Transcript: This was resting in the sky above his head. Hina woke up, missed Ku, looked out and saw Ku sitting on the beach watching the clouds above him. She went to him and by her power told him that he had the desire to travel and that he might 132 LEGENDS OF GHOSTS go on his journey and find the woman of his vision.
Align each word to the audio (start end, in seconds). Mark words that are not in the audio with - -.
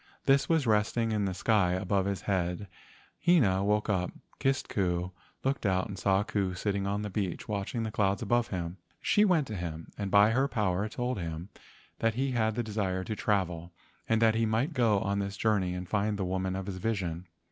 This 0.25 0.49
was 0.49 0.65
resting 0.65 1.11
in 1.11 1.25
the 1.25 1.33
sky 1.35 1.73
above 1.73 2.07
his 2.07 2.21
head. 2.21 2.67
Hina 3.23 3.63
woke 3.63 3.87
up, 3.87 4.09
missed 4.43 4.67
Ku, 4.67 5.11
looked 5.43 5.63
out 5.63 5.87
and 5.87 5.95
saw 5.99 6.23
Ku 6.23 6.55
sitting 6.55 6.87
on 6.87 7.03
the 7.03 7.09
beach 7.11 7.47
watching 7.47 7.83
the 7.83 7.91
clouds 7.91 8.23
above 8.23 8.47
him. 8.47 8.77
She 8.99 9.23
went 9.23 9.45
to 9.45 9.55
him 9.55 9.91
and 9.99 10.09
by 10.09 10.31
her 10.31 10.47
power 10.47 10.89
told 10.89 11.19
him 11.19 11.49
that 11.99 12.15
he 12.15 12.31
had 12.31 12.55
the 12.55 12.63
desire 12.63 13.03
to 13.03 13.15
travel 13.15 13.73
and 14.09 14.19
that 14.23 14.33
he 14.33 14.47
might 14.47 14.75
132 14.75 14.79
LEGENDS 14.79 14.91
OF 14.91 15.03
GHOSTS 15.03 15.03
go 15.03 15.09
on 15.11 15.27
his 15.59 15.63
journey 15.67 15.75
and 15.77 15.87
find 15.87 16.17
the 16.17 16.25
woman 16.25 16.55
of 16.55 16.65
his 16.65 16.77
vision. 16.77 17.27